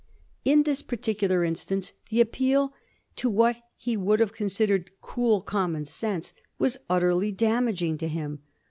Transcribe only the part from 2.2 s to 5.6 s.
appeal to what he would have considered cool